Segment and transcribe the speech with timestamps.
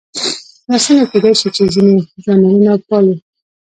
[0.69, 1.93] دا څنګه کېدای شي چې ځینې
[2.23, 3.15] ژانرونه پالو.